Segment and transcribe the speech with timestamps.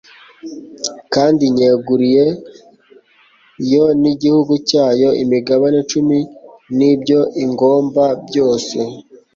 [1.13, 2.25] kandi nyeguriye
[3.71, 6.17] yo n'igihugu cyayo, imigabane cumi
[6.77, 8.77] n'ibyo ingomba byose